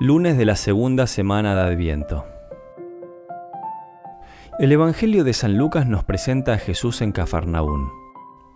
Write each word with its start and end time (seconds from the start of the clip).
Lunes 0.00 0.36
de 0.36 0.44
la 0.44 0.56
segunda 0.56 1.06
semana 1.06 1.54
de 1.54 1.60
Adviento. 1.60 2.26
El 4.58 4.72
Evangelio 4.72 5.22
de 5.22 5.32
San 5.32 5.56
Lucas 5.56 5.86
nos 5.86 6.02
presenta 6.02 6.54
a 6.54 6.58
Jesús 6.58 7.00
en 7.00 7.12
Cafarnaún, 7.12 7.90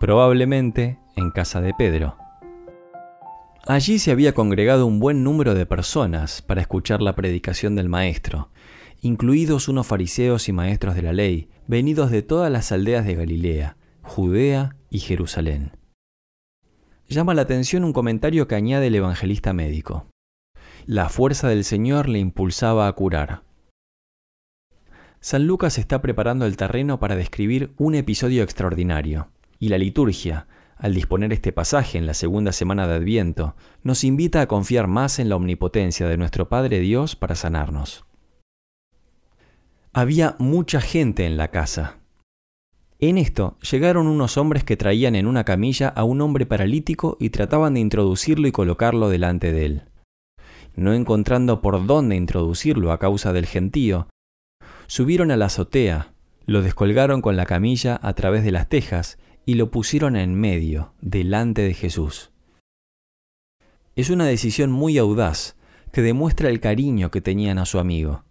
probablemente 0.01 0.99
en 1.15 1.31
casa 1.31 1.61
de 1.61 1.73
Pedro. 1.73 2.17
Allí 3.65 3.99
se 3.99 4.11
había 4.11 4.33
congregado 4.33 4.85
un 4.85 4.99
buen 4.99 5.23
número 5.23 5.55
de 5.55 5.65
personas 5.65 6.41
para 6.41 6.59
escuchar 6.59 7.01
la 7.01 7.15
predicación 7.15 7.73
del 7.73 7.87
Maestro, 7.87 8.49
incluidos 8.99 9.69
unos 9.69 9.87
fariseos 9.87 10.49
y 10.49 10.51
maestros 10.51 10.93
de 10.95 11.03
la 11.03 11.13
ley, 11.13 11.47
venidos 11.67 12.11
de 12.11 12.21
todas 12.21 12.51
las 12.51 12.73
aldeas 12.73 13.05
de 13.05 13.15
Galilea, 13.15 13.77
Judea 14.01 14.75
y 14.89 14.99
Jerusalén. 14.99 15.71
Llama 17.07 17.33
la 17.33 17.43
atención 17.43 17.85
un 17.85 17.93
comentario 17.93 18.45
que 18.45 18.55
añade 18.55 18.87
el 18.87 18.95
evangelista 18.95 19.53
médico. 19.53 20.05
La 20.91 21.07
fuerza 21.07 21.47
del 21.47 21.65
Señor 21.65 22.09
le 22.09 22.17
impulsaba 22.17 22.87
a 22.87 22.93
curar. 22.93 23.43
San 25.19 25.45
Lucas 25.45 25.77
está 25.77 26.01
preparando 26.01 26.47
el 26.47 26.57
terreno 26.57 26.99
para 26.99 27.15
describir 27.15 27.73
un 27.77 27.93
episodio 27.93 28.41
extraordinario, 28.41 29.29
y 29.59 29.69
la 29.69 29.77
liturgia, 29.77 30.47
al 30.77 30.95
disponer 30.95 31.31
este 31.31 31.51
pasaje 31.51 31.99
en 31.99 32.07
la 32.07 32.15
segunda 32.15 32.53
semana 32.53 32.87
de 32.87 32.95
Adviento, 32.95 33.55
nos 33.83 34.03
invita 34.03 34.41
a 34.41 34.47
confiar 34.47 34.87
más 34.87 35.19
en 35.19 35.29
la 35.29 35.35
omnipotencia 35.35 36.07
de 36.07 36.17
nuestro 36.17 36.49
Padre 36.49 36.79
Dios 36.79 37.15
para 37.15 37.35
sanarnos. 37.35 38.03
Había 39.93 40.37
mucha 40.39 40.81
gente 40.81 41.27
en 41.27 41.37
la 41.37 41.49
casa. 41.49 41.99
En 42.97 43.19
esto 43.19 43.59
llegaron 43.59 44.07
unos 44.07 44.37
hombres 44.37 44.63
que 44.63 44.75
traían 44.75 45.13
en 45.13 45.27
una 45.27 45.43
camilla 45.43 45.89
a 45.89 46.03
un 46.03 46.19
hombre 46.19 46.47
paralítico 46.47 47.15
y 47.19 47.29
trataban 47.29 47.75
de 47.75 47.79
introducirlo 47.79 48.47
y 48.47 48.51
colocarlo 48.51 49.07
delante 49.09 49.51
de 49.51 49.65
él 49.67 49.88
no 50.75 50.93
encontrando 50.93 51.61
por 51.61 51.85
dónde 51.85 52.15
introducirlo 52.15 52.91
a 52.91 52.99
causa 52.99 53.33
del 53.33 53.45
gentío, 53.45 54.07
subieron 54.87 55.31
a 55.31 55.37
la 55.37 55.45
azotea, 55.45 56.13
lo 56.45 56.61
descolgaron 56.61 57.21
con 57.21 57.35
la 57.35 57.45
camilla 57.45 57.99
a 58.01 58.13
través 58.13 58.43
de 58.43 58.51
las 58.51 58.67
tejas 58.67 59.17
y 59.45 59.55
lo 59.55 59.71
pusieron 59.71 60.15
en 60.15 60.35
medio, 60.35 60.93
delante 61.01 61.61
de 61.61 61.73
Jesús. 61.73 62.31
Es 63.95 64.09
una 64.09 64.25
decisión 64.25 64.71
muy 64.71 64.97
audaz 64.97 65.55
que 65.91 66.01
demuestra 66.01 66.49
el 66.49 66.59
cariño 66.59 67.11
que 67.11 67.21
tenían 67.21 67.57
a 67.57 67.65
su 67.65 67.79
amigo. 67.79 68.23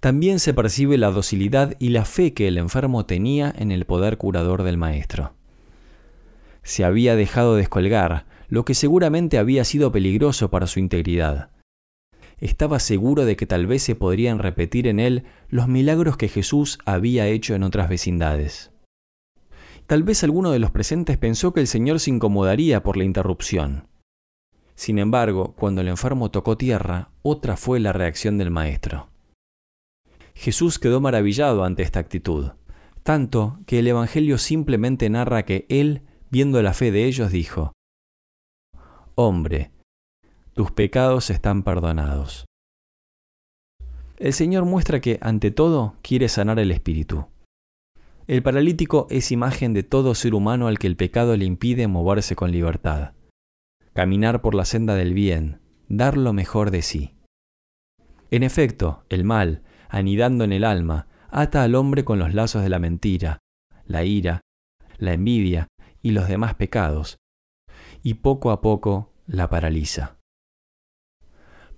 También 0.00 0.38
se 0.38 0.52
percibe 0.52 0.98
la 0.98 1.10
docilidad 1.10 1.76
y 1.78 1.88
la 1.88 2.04
fe 2.04 2.34
que 2.34 2.46
el 2.46 2.58
enfermo 2.58 3.06
tenía 3.06 3.54
en 3.56 3.72
el 3.72 3.86
poder 3.86 4.18
curador 4.18 4.62
del 4.62 4.76
Maestro. 4.76 5.32
Se 6.62 6.84
había 6.84 7.16
dejado 7.16 7.56
descolgar, 7.56 8.26
lo 8.54 8.64
que 8.64 8.74
seguramente 8.74 9.38
había 9.38 9.64
sido 9.64 9.90
peligroso 9.90 10.48
para 10.48 10.68
su 10.68 10.78
integridad. 10.78 11.50
Estaba 12.38 12.78
seguro 12.78 13.24
de 13.24 13.34
que 13.34 13.46
tal 13.46 13.66
vez 13.66 13.82
se 13.82 13.96
podrían 13.96 14.38
repetir 14.38 14.86
en 14.86 15.00
él 15.00 15.24
los 15.48 15.66
milagros 15.66 16.16
que 16.16 16.28
Jesús 16.28 16.78
había 16.84 17.26
hecho 17.26 17.56
en 17.56 17.64
otras 17.64 17.88
vecindades. 17.88 18.70
Tal 19.88 20.04
vez 20.04 20.22
alguno 20.22 20.52
de 20.52 20.60
los 20.60 20.70
presentes 20.70 21.18
pensó 21.18 21.52
que 21.52 21.58
el 21.58 21.66
Señor 21.66 21.98
se 21.98 22.10
incomodaría 22.10 22.84
por 22.84 22.96
la 22.96 23.02
interrupción. 23.02 23.88
Sin 24.76 25.00
embargo, 25.00 25.56
cuando 25.58 25.80
el 25.80 25.88
enfermo 25.88 26.30
tocó 26.30 26.56
tierra, 26.56 27.10
otra 27.22 27.56
fue 27.56 27.80
la 27.80 27.92
reacción 27.92 28.38
del 28.38 28.52
Maestro. 28.52 29.08
Jesús 30.36 30.78
quedó 30.78 31.00
maravillado 31.00 31.64
ante 31.64 31.82
esta 31.82 31.98
actitud, 31.98 32.52
tanto 33.02 33.58
que 33.66 33.80
el 33.80 33.88
Evangelio 33.88 34.38
simplemente 34.38 35.10
narra 35.10 35.44
que 35.44 35.66
Él, 35.68 36.02
viendo 36.30 36.62
la 36.62 36.72
fe 36.72 36.92
de 36.92 37.06
ellos, 37.06 37.32
dijo, 37.32 37.73
Hombre, 39.16 39.70
tus 40.54 40.72
pecados 40.72 41.30
están 41.30 41.62
perdonados. 41.62 42.46
El 44.16 44.32
Señor 44.32 44.64
muestra 44.64 45.00
que, 45.00 45.18
ante 45.20 45.52
todo, 45.52 45.94
quiere 46.02 46.28
sanar 46.28 46.58
el 46.58 46.72
espíritu. 46.72 47.28
El 48.26 48.42
paralítico 48.42 49.06
es 49.10 49.30
imagen 49.30 49.72
de 49.72 49.84
todo 49.84 50.16
ser 50.16 50.34
humano 50.34 50.66
al 50.66 50.80
que 50.80 50.88
el 50.88 50.96
pecado 50.96 51.36
le 51.36 51.44
impide 51.44 51.86
moverse 51.86 52.34
con 52.34 52.50
libertad, 52.50 53.12
caminar 53.92 54.42
por 54.42 54.56
la 54.56 54.64
senda 54.64 54.96
del 54.96 55.14
bien, 55.14 55.60
dar 55.88 56.16
lo 56.16 56.32
mejor 56.32 56.72
de 56.72 56.82
sí. 56.82 57.14
En 58.32 58.42
efecto, 58.42 59.04
el 59.10 59.22
mal, 59.22 59.62
anidando 59.88 60.42
en 60.42 60.52
el 60.52 60.64
alma, 60.64 61.06
ata 61.30 61.62
al 61.62 61.76
hombre 61.76 62.04
con 62.04 62.18
los 62.18 62.34
lazos 62.34 62.64
de 62.64 62.68
la 62.68 62.80
mentira, 62.80 63.38
la 63.86 64.02
ira, 64.02 64.40
la 64.98 65.12
envidia 65.12 65.68
y 66.02 66.10
los 66.10 66.26
demás 66.26 66.54
pecados, 66.54 67.18
y 68.04 68.14
poco 68.14 68.52
a 68.52 68.60
poco 68.60 69.10
la 69.26 69.48
paraliza. 69.48 70.18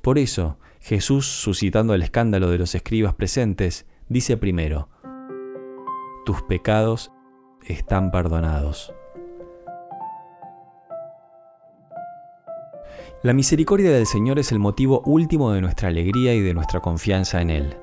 Por 0.03 0.19
eso, 0.19 0.59
Jesús, 0.81 1.25
suscitando 1.25 1.95
el 1.95 2.03
escándalo 2.03 2.51
de 2.51 2.59
los 2.59 2.75
escribas 2.75 3.15
presentes, 3.15 3.87
dice 4.09 4.37
primero, 4.37 4.89
Tus 6.27 6.43
pecados 6.43 7.13
están 7.65 8.11
perdonados. 8.11 8.93
La 13.23 13.33
misericordia 13.33 13.93
del 13.93 14.07
Señor 14.07 14.41
es 14.41 14.51
el 14.51 14.59
motivo 14.59 15.03
último 15.07 15.53
de 15.53 15.61
nuestra 15.61 15.89
alegría 15.89 16.35
y 16.35 16.41
de 16.41 16.55
nuestra 16.55 16.81
confianza 16.81 17.41
en 17.41 17.51
Él. 17.51 17.77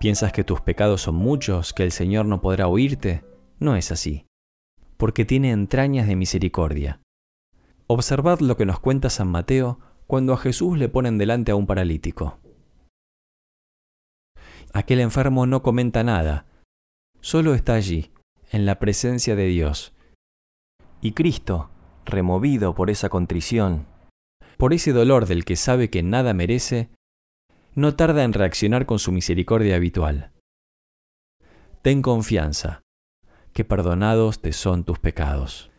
¿Piensas 0.00 0.32
que 0.32 0.44
tus 0.44 0.60
pecados 0.60 1.02
son 1.02 1.14
muchos, 1.14 1.72
que 1.72 1.84
el 1.84 1.92
Señor 1.92 2.26
no 2.26 2.40
podrá 2.40 2.66
oírte? 2.66 3.24
No 3.60 3.76
es 3.76 3.92
así, 3.92 4.26
porque 4.96 5.24
tiene 5.24 5.52
entrañas 5.52 6.08
de 6.08 6.16
misericordia. 6.16 7.00
Observad 7.92 8.38
lo 8.38 8.56
que 8.56 8.66
nos 8.66 8.78
cuenta 8.78 9.10
San 9.10 9.26
Mateo 9.26 9.80
cuando 10.06 10.32
a 10.32 10.36
Jesús 10.36 10.78
le 10.78 10.88
ponen 10.88 11.18
delante 11.18 11.50
a 11.50 11.56
un 11.56 11.66
paralítico. 11.66 12.38
Aquel 14.72 15.00
enfermo 15.00 15.44
no 15.44 15.64
comenta 15.64 16.04
nada, 16.04 16.46
solo 17.20 17.52
está 17.52 17.74
allí, 17.74 18.12
en 18.52 18.64
la 18.64 18.78
presencia 18.78 19.34
de 19.34 19.46
Dios. 19.46 19.92
Y 21.00 21.14
Cristo, 21.14 21.70
removido 22.04 22.76
por 22.76 22.90
esa 22.90 23.08
contrición, 23.08 23.88
por 24.56 24.72
ese 24.72 24.92
dolor 24.92 25.26
del 25.26 25.44
que 25.44 25.56
sabe 25.56 25.90
que 25.90 26.04
nada 26.04 26.32
merece, 26.32 26.90
no 27.74 27.96
tarda 27.96 28.22
en 28.22 28.34
reaccionar 28.34 28.86
con 28.86 29.00
su 29.00 29.10
misericordia 29.10 29.74
habitual. 29.74 30.30
Ten 31.82 32.02
confianza, 32.02 32.82
que 33.52 33.64
perdonados 33.64 34.40
te 34.40 34.52
son 34.52 34.84
tus 34.84 35.00
pecados. 35.00 35.69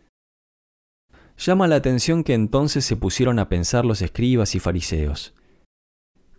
Llama 1.43 1.67
la 1.67 1.77
atención 1.77 2.23
que 2.23 2.35
entonces 2.35 2.85
se 2.85 2.95
pusieron 2.95 3.39
a 3.39 3.49
pensar 3.49 3.83
los 3.83 4.03
escribas 4.03 4.53
y 4.53 4.59
fariseos. 4.59 5.33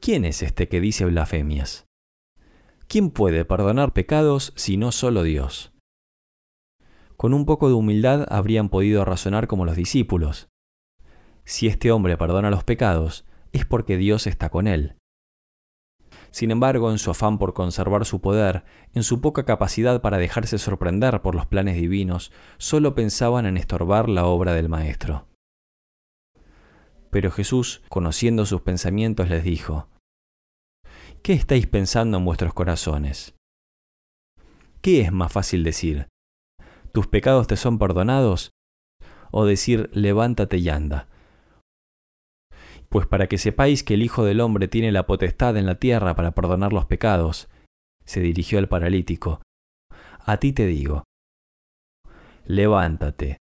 ¿Quién 0.01 0.25
es 0.25 0.45
este 0.45 0.69
que 0.69 0.81
dice 0.81 1.05
blasfemias? 1.07 1.87
¿Quién 2.87 3.11
puede 3.11 3.45
perdonar 3.45 3.93
pecados 3.95 4.53
si 4.55 4.77
no 4.77 4.93
solo 4.93 5.25
Dios? 5.25 5.73
Con 7.17 7.35
un 7.35 7.47
poco 7.47 7.67
de 7.67 7.75
humildad 7.75 8.29
habrían 8.31 8.69
podido 8.69 9.05
razonar 9.05 9.49
como 9.49 9.65
los 9.65 9.75
discípulos. 9.75 10.51
Si 11.45 11.67
este 11.67 11.91
hombre 11.91 12.17
perdona 12.17 12.51
los 12.51 12.63
pecados, 12.63 13.25
es 13.51 13.67
porque 13.67 13.97
Dios 13.97 14.29
está 14.29 14.51
con 14.51 14.69
él. 14.69 14.95
Sin 16.33 16.51
embargo, 16.51 16.91
en 16.91 16.99
su 16.99 17.11
afán 17.11 17.39
por 17.39 17.53
conservar 17.53 18.07
su 18.07 18.23
poder, 18.23 18.65
en 18.95 19.03
su 19.03 19.21
poca 19.21 19.45
capacidad 19.45 20.01
para 20.01 20.17
dejarse 20.17 20.57
sorprender 20.59 21.21
por 21.21 21.35
los 21.35 21.47
planes 21.47 21.77
divinos, 21.77 22.33
solo 22.57 22.95
pensaban 22.95 23.45
en 23.45 23.59
estorbar 23.59 24.09
la 24.09 24.25
obra 24.25 24.55
del 24.55 24.71
Maestro. 24.71 25.29
Pero 27.11 27.31
Jesús, 27.31 27.83
conociendo 27.91 28.47
sus 28.47 28.63
pensamientos, 28.63 29.29
les 29.29 29.45
dijo, 29.45 29.89
¿Qué 31.23 31.35
estáis 31.35 31.67
pensando 31.67 32.17
en 32.17 32.25
vuestros 32.25 32.55
corazones? 32.55 33.35
¿Qué 34.81 35.03
es 35.03 35.13
más 35.13 35.31
fácil 35.31 35.63
decir? 35.63 36.09
¿Tus 36.93 37.07
pecados 37.09 37.47
te 37.47 37.57
son 37.57 37.79
perdonados? 37.79 38.53
¿O 39.31 39.45
decir, 39.45 39.91
levántate 39.93 40.57
y 40.57 40.71
anda? 40.71 41.09
Pues 42.93 43.07
para 43.07 43.27
que 43.27 43.39
sepáis 43.39 43.83
que 43.83 43.95
el 43.95 44.03
Hijo 44.03 44.23
del 44.23 44.43
Hombre 44.43 44.69
tiene 44.69 44.93
la 44.93 45.07
potestad 45.07 45.57
en 45.57 45.65
la 45.65 45.77
tierra 45.77 46.15
para 46.15 46.33
perdonar 46.33 46.75
los 46.75 46.85
pecados, 46.85 47.49
se 48.05 48.21
dirigió 48.21 48.59
al 48.59 48.69
paralítico, 48.69 49.41
a 50.21 50.37
ti 50.37 50.53
te 50.53 50.67
digo, 50.67 51.03
levántate, 52.45 53.39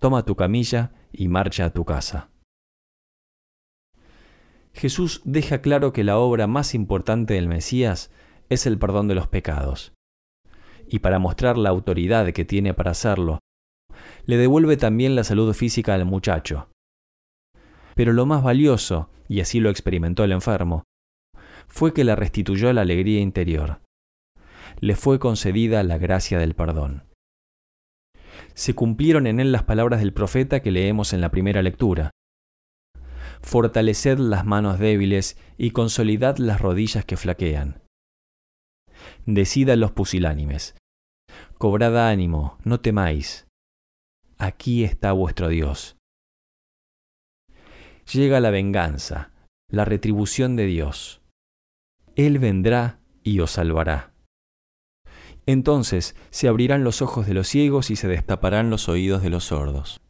toma 0.00 0.26
tu 0.26 0.36
camilla 0.36 0.92
y 1.12 1.28
marcha 1.28 1.64
a 1.64 1.72
tu 1.72 1.86
casa. 1.86 2.28
Jesús 4.74 5.22
deja 5.24 5.62
claro 5.62 5.94
que 5.94 6.04
la 6.04 6.18
obra 6.18 6.46
más 6.46 6.74
importante 6.74 7.34
del 7.34 7.48
Mesías 7.48 8.10
es 8.50 8.66
el 8.66 8.78
perdón 8.78 9.08
de 9.08 9.14
los 9.14 9.28
pecados. 9.28 9.94
Y 10.86 10.98
para 10.98 11.18
mostrar 11.18 11.56
la 11.56 11.70
autoridad 11.70 12.30
que 12.32 12.44
tiene 12.44 12.74
para 12.74 12.90
hacerlo, 12.90 13.38
le 14.26 14.36
devuelve 14.36 14.76
también 14.76 15.16
la 15.16 15.24
salud 15.24 15.54
física 15.54 15.94
al 15.94 16.04
muchacho, 16.04 16.68
pero 17.94 18.12
lo 18.12 18.26
más 18.26 18.42
valioso, 18.42 19.10
y 19.28 19.40
así 19.40 19.60
lo 19.60 19.70
experimentó 19.70 20.24
el 20.24 20.32
enfermo, 20.32 20.84
fue 21.66 21.94
que 21.94 22.04
le 22.04 22.14
restituyó 22.16 22.72
la 22.72 22.82
alegría 22.82 23.20
interior. 23.20 23.80
Le 24.80 24.96
fue 24.96 25.18
concedida 25.18 25.82
la 25.82 25.98
gracia 25.98 26.38
del 26.38 26.54
perdón. 26.54 27.04
Se 28.54 28.74
cumplieron 28.74 29.26
en 29.26 29.40
él 29.40 29.52
las 29.52 29.62
palabras 29.62 30.00
del 30.00 30.12
profeta 30.12 30.60
que 30.60 30.70
leemos 30.70 31.12
en 31.12 31.20
la 31.20 31.30
primera 31.30 31.62
lectura. 31.62 32.10
fortaleced 33.40 34.18
las 34.18 34.44
manos 34.44 34.78
débiles 34.78 35.36
y 35.58 35.70
consolidad 35.70 36.36
las 36.38 36.60
rodillas 36.60 37.04
que 37.04 37.16
flaquean. 37.16 37.82
Decidan 39.26 39.80
los 39.80 39.92
pusilánimes. 39.92 40.76
Cobrad 41.58 42.08
ánimo, 42.08 42.58
no 42.64 42.80
temáis. 42.80 43.46
Aquí 44.38 44.84
está 44.84 45.12
vuestro 45.12 45.48
Dios. 45.48 45.96
Llega 48.10 48.40
la 48.40 48.50
venganza, 48.50 49.30
la 49.68 49.84
retribución 49.84 50.56
de 50.56 50.66
Dios. 50.66 51.22
Él 52.16 52.38
vendrá 52.38 53.00
y 53.22 53.40
os 53.40 53.52
salvará. 53.52 54.12
Entonces 55.46 56.14
se 56.30 56.48
abrirán 56.48 56.84
los 56.84 57.02
ojos 57.02 57.26
de 57.26 57.34
los 57.34 57.48
ciegos 57.48 57.90
y 57.90 57.96
se 57.96 58.08
destaparán 58.08 58.70
los 58.70 58.88
oídos 58.88 59.22
de 59.22 59.30
los 59.30 59.44
sordos. 59.44 60.00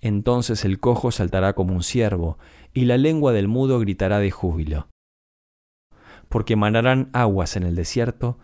Entonces 0.00 0.64
el 0.64 0.80
cojo 0.80 1.12
saltará 1.12 1.54
como 1.54 1.74
un 1.74 1.82
ciervo, 1.82 2.38
y 2.74 2.86
la 2.86 2.98
lengua 2.98 3.32
del 3.32 3.48
mudo 3.48 3.78
gritará 3.78 4.18
de 4.18 4.30
júbilo. 4.30 4.88
Porque 6.28 6.56
manarán 6.56 7.10
aguas 7.12 7.56
en 7.56 7.62
el 7.62 7.76
desierto 7.76 8.38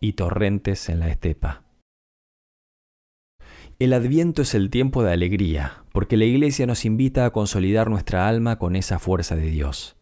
y 0.00 0.14
torrentes 0.14 0.88
en 0.88 1.00
la 1.00 1.08
estepa. 1.08 1.63
El 3.84 3.92
adviento 3.92 4.40
es 4.40 4.54
el 4.54 4.70
tiempo 4.70 5.02
de 5.02 5.12
alegría, 5.12 5.84
porque 5.92 6.16
la 6.16 6.24
Iglesia 6.24 6.64
nos 6.64 6.86
invita 6.86 7.26
a 7.26 7.32
consolidar 7.32 7.90
nuestra 7.90 8.26
alma 8.26 8.58
con 8.58 8.76
esa 8.76 8.98
fuerza 8.98 9.36
de 9.36 9.50
Dios. 9.50 9.98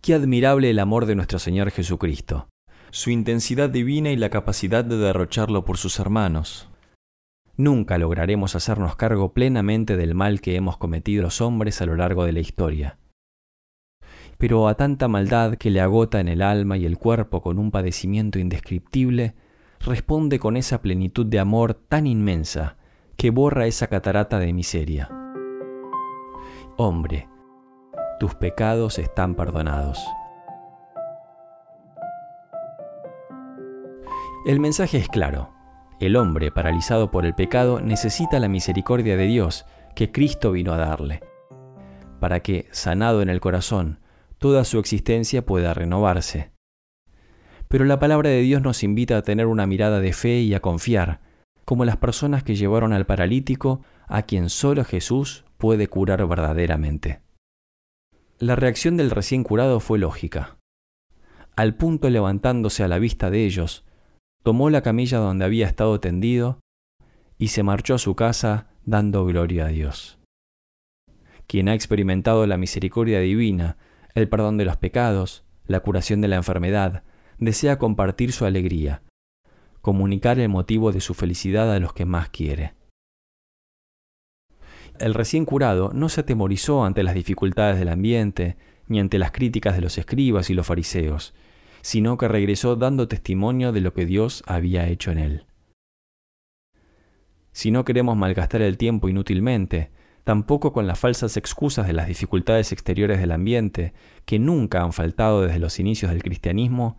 Qué 0.00 0.14
admirable 0.14 0.70
el 0.70 0.78
amor 0.78 1.04
de 1.04 1.16
nuestro 1.16 1.38
Señor 1.38 1.70
Jesucristo, 1.70 2.48
su 2.90 3.10
intensidad 3.10 3.68
divina 3.68 4.10
y 4.10 4.16
la 4.16 4.30
capacidad 4.30 4.86
de 4.86 4.96
derrocharlo 4.96 5.66
por 5.66 5.76
sus 5.76 6.00
hermanos. 6.00 6.70
Nunca 7.58 7.98
lograremos 7.98 8.56
hacernos 8.56 8.96
cargo 8.96 9.34
plenamente 9.34 9.98
del 9.98 10.14
mal 10.14 10.40
que 10.40 10.56
hemos 10.56 10.78
cometido 10.78 11.24
los 11.24 11.42
hombres 11.42 11.82
a 11.82 11.84
lo 11.84 11.96
largo 11.96 12.24
de 12.24 12.32
la 12.32 12.40
historia. 12.40 12.96
Pero 14.38 14.66
a 14.66 14.76
tanta 14.76 15.08
maldad 15.08 15.56
que 15.56 15.68
le 15.68 15.82
agota 15.82 16.20
en 16.20 16.28
el 16.28 16.40
alma 16.40 16.78
y 16.78 16.86
el 16.86 16.96
cuerpo 16.96 17.42
con 17.42 17.58
un 17.58 17.70
padecimiento 17.70 18.38
indescriptible, 18.38 19.34
responde 19.80 20.38
con 20.38 20.56
esa 20.56 20.80
plenitud 20.80 21.26
de 21.26 21.38
amor 21.38 21.74
tan 21.74 22.06
inmensa 22.06 22.78
que 23.20 23.28
borra 23.28 23.66
esa 23.66 23.86
catarata 23.86 24.38
de 24.38 24.50
miseria. 24.54 25.10
Hombre, 26.78 27.28
tus 28.18 28.34
pecados 28.34 28.98
están 28.98 29.34
perdonados. 29.34 30.02
El 34.46 34.58
mensaje 34.58 34.96
es 34.96 35.08
claro. 35.08 35.52
El 36.00 36.16
hombre, 36.16 36.50
paralizado 36.50 37.10
por 37.10 37.26
el 37.26 37.34
pecado, 37.34 37.82
necesita 37.82 38.38
la 38.38 38.48
misericordia 38.48 39.18
de 39.18 39.26
Dios 39.26 39.66
que 39.94 40.10
Cristo 40.10 40.52
vino 40.52 40.72
a 40.72 40.78
darle, 40.78 41.20
para 42.20 42.40
que, 42.40 42.68
sanado 42.70 43.20
en 43.20 43.28
el 43.28 43.40
corazón, 43.40 44.00
toda 44.38 44.64
su 44.64 44.78
existencia 44.78 45.44
pueda 45.44 45.74
renovarse. 45.74 46.52
Pero 47.68 47.84
la 47.84 47.98
palabra 47.98 48.30
de 48.30 48.40
Dios 48.40 48.62
nos 48.62 48.82
invita 48.82 49.18
a 49.18 49.22
tener 49.22 49.44
una 49.44 49.66
mirada 49.66 50.00
de 50.00 50.14
fe 50.14 50.38
y 50.38 50.54
a 50.54 50.60
confiar, 50.60 51.20
como 51.64 51.84
las 51.84 51.96
personas 51.96 52.42
que 52.42 52.54
llevaron 52.54 52.92
al 52.92 53.06
paralítico 53.06 53.82
a 54.06 54.22
quien 54.22 54.50
solo 54.50 54.84
Jesús 54.84 55.44
puede 55.56 55.86
curar 55.88 56.26
verdaderamente. 56.26 57.20
La 58.38 58.56
reacción 58.56 58.96
del 58.96 59.10
recién 59.10 59.44
curado 59.44 59.80
fue 59.80 59.98
lógica. 59.98 60.56
Al 61.56 61.74
punto 61.74 62.08
levantándose 62.08 62.82
a 62.82 62.88
la 62.88 62.98
vista 62.98 63.30
de 63.30 63.44
ellos, 63.44 63.84
tomó 64.42 64.70
la 64.70 64.82
camilla 64.82 65.18
donde 65.18 65.44
había 65.44 65.66
estado 65.66 66.00
tendido 66.00 66.60
y 67.38 67.48
se 67.48 67.62
marchó 67.62 67.94
a 67.94 67.98
su 67.98 68.14
casa 68.16 68.68
dando 68.84 69.24
gloria 69.26 69.66
a 69.66 69.68
Dios. 69.68 70.18
Quien 71.46 71.68
ha 71.68 71.74
experimentado 71.74 72.46
la 72.46 72.56
misericordia 72.56 73.20
divina, 73.20 73.76
el 74.14 74.28
perdón 74.28 74.56
de 74.56 74.64
los 74.64 74.76
pecados, 74.76 75.44
la 75.66 75.80
curación 75.80 76.20
de 76.20 76.28
la 76.28 76.36
enfermedad, 76.36 77.02
desea 77.38 77.78
compartir 77.78 78.32
su 78.32 78.44
alegría, 78.44 79.02
comunicar 79.80 80.38
el 80.38 80.48
motivo 80.48 80.92
de 80.92 81.00
su 81.00 81.14
felicidad 81.14 81.72
a 81.72 81.80
los 81.80 81.92
que 81.92 82.04
más 82.04 82.28
quiere 82.30 82.74
el 85.00 85.14
recién 85.14 85.46
curado 85.46 85.90
no 85.94 86.08
se 86.10 86.20
atemorizó 86.20 86.84
ante 86.84 87.02
las 87.02 87.14
dificultades 87.14 87.78
del 87.78 87.88
ambiente, 87.88 88.56
ni 88.86 89.00
ante 89.00 89.18
las 89.18 89.32
críticas 89.32 89.74
de 89.74 89.80
los 89.80 89.96
escribas 89.96 90.50
y 90.50 90.54
los 90.54 90.66
fariseos, 90.66 91.34
sino 91.80 92.18
que 92.18 92.28
regresó 92.28 92.76
dando 92.76 93.08
testimonio 93.08 93.72
de 93.72 93.80
lo 93.80 93.94
que 93.94 94.04
Dios 94.04 94.42
había 94.46 94.88
hecho 94.88 95.10
en 95.10 95.18
él. 95.18 95.46
Si 97.52 97.70
no 97.70 97.84
queremos 97.84 98.16
malgastar 98.16 98.60
el 98.60 98.76
tiempo 98.76 99.08
inútilmente, 99.08 99.90
tampoco 100.24 100.72
con 100.72 100.86
las 100.86 100.98
falsas 100.98 101.36
excusas 101.38 101.86
de 101.86 101.94
las 101.94 102.06
dificultades 102.06 102.70
exteriores 102.70 103.20
del 103.20 103.32
ambiente, 103.32 103.94
que 104.26 104.38
nunca 104.38 104.82
han 104.82 104.92
faltado 104.92 105.40
desde 105.40 105.58
los 105.58 105.80
inicios 105.80 106.10
del 106.10 106.22
cristianismo, 106.22 106.98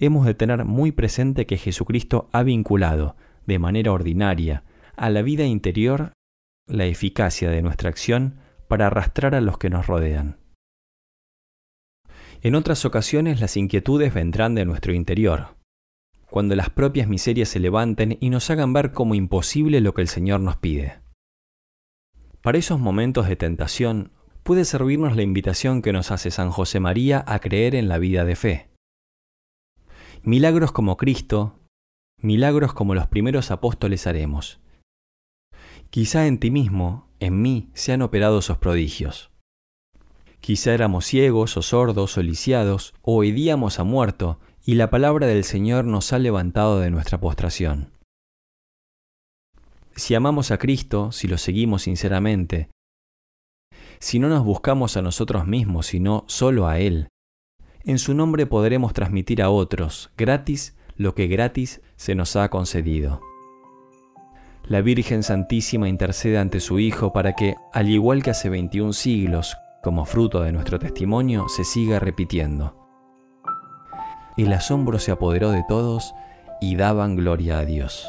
hemos 0.00 0.26
de 0.26 0.34
tener 0.34 0.64
muy 0.64 0.90
presente 0.90 1.46
que 1.46 1.58
Jesucristo 1.58 2.28
ha 2.32 2.42
vinculado, 2.42 3.16
de 3.46 3.58
manera 3.58 3.92
ordinaria, 3.92 4.64
a 4.96 5.10
la 5.10 5.22
vida 5.22 5.44
interior 5.44 6.12
la 6.66 6.86
eficacia 6.86 7.50
de 7.50 7.62
nuestra 7.62 7.90
acción 7.90 8.38
para 8.66 8.86
arrastrar 8.86 9.34
a 9.34 9.40
los 9.40 9.58
que 9.58 9.70
nos 9.70 9.86
rodean. 9.86 10.38
En 12.42 12.54
otras 12.54 12.84
ocasiones 12.84 13.40
las 13.40 13.56
inquietudes 13.56 14.14
vendrán 14.14 14.54
de 14.54 14.64
nuestro 14.64 14.94
interior, 14.94 15.56
cuando 16.30 16.56
las 16.56 16.70
propias 16.70 17.06
miserias 17.06 17.48
se 17.48 17.60
levanten 17.60 18.16
y 18.20 18.30
nos 18.30 18.48
hagan 18.50 18.72
ver 18.72 18.92
como 18.92 19.14
imposible 19.14 19.80
lo 19.80 19.92
que 19.92 20.02
el 20.02 20.08
Señor 20.08 20.40
nos 20.40 20.56
pide. 20.56 21.00
Para 22.40 22.56
esos 22.56 22.80
momentos 22.80 23.28
de 23.28 23.36
tentación 23.36 24.12
puede 24.42 24.64
servirnos 24.64 25.16
la 25.16 25.22
invitación 25.22 25.82
que 25.82 25.92
nos 25.92 26.10
hace 26.10 26.30
San 26.30 26.50
José 26.50 26.80
María 26.80 27.22
a 27.26 27.40
creer 27.40 27.74
en 27.74 27.88
la 27.88 27.98
vida 27.98 28.24
de 28.24 28.36
fe. 28.36 28.69
Milagros 30.22 30.70
como 30.70 30.98
Cristo, 30.98 31.58
milagros 32.18 32.74
como 32.74 32.94
los 32.94 33.06
primeros 33.06 33.50
apóstoles 33.50 34.06
haremos, 34.06 34.60
Quizá 35.90 36.26
en 36.26 36.38
ti 36.38 36.50
mismo, 36.50 37.08
en 37.18 37.42
mí, 37.42 37.70
se 37.74 37.92
han 37.92 38.02
operado 38.02 38.38
esos 38.38 38.58
prodigios. 38.58 39.30
Quizá 40.40 40.72
éramos 40.72 41.06
ciegos 41.06 41.56
o 41.56 41.62
sordos 41.62 42.16
o 42.16 42.22
lisiados, 42.22 42.94
o 43.02 43.24
hedíamos 43.24 43.80
a 43.80 43.84
muerto, 43.84 44.38
y 44.64 44.74
la 44.74 44.90
palabra 44.90 45.26
del 45.26 45.42
Señor 45.42 45.86
nos 45.86 46.12
ha 46.12 46.18
levantado 46.18 46.78
de 46.80 46.90
nuestra 46.90 47.18
postración. 47.18 47.90
Si 49.96 50.14
amamos 50.14 50.50
a 50.50 50.58
Cristo, 50.58 51.12
si 51.12 51.28
lo 51.28 51.38
seguimos 51.38 51.82
sinceramente, 51.82 52.68
si 53.98 54.18
no 54.18 54.28
nos 54.28 54.44
buscamos 54.44 54.96
a 54.96 55.02
nosotros 55.02 55.46
mismos, 55.46 55.86
sino 55.86 56.24
solo 56.28 56.68
a 56.68 56.78
Él, 56.78 57.08
en 57.84 57.98
su 57.98 58.14
nombre 58.14 58.46
podremos 58.46 58.92
transmitir 58.92 59.42
a 59.42 59.50
otros, 59.50 60.10
gratis, 60.16 60.76
lo 60.96 61.14
que 61.14 61.26
gratis 61.26 61.80
se 61.96 62.14
nos 62.14 62.36
ha 62.36 62.48
concedido 62.48 63.20
la 64.70 64.82
Virgen 64.82 65.24
Santísima 65.24 65.88
intercede 65.88 66.38
ante 66.38 66.60
su 66.60 66.78
Hijo 66.78 67.12
para 67.12 67.32
que, 67.32 67.56
al 67.72 67.90
igual 67.90 68.22
que 68.22 68.30
hace 68.30 68.48
21 68.48 68.92
siglos, 68.92 69.56
como 69.82 70.04
fruto 70.04 70.42
de 70.42 70.52
nuestro 70.52 70.78
testimonio, 70.78 71.48
se 71.48 71.64
siga 71.64 71.98
repitiendo. 71.98 72.76
El 74.36 74.52
asombro 74.52 75.00
se 75.00 75.10
apoderó 75.10 75.50
de 75.50 75.64
todos 75.68 76.14
y 76.60 76.76
daban 76.76 77.16
gloria 77.16 77.58
a 77.58 77.64
Dios. 77.64 78.08